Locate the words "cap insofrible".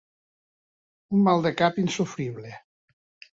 1.59-2.55